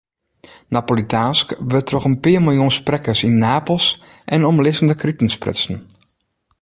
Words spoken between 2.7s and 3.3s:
sprekkers